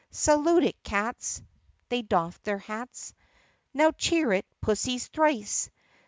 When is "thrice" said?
5.09-5.69